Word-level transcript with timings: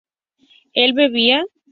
¿él 0.73 0.93
bebía? 0.93 1.45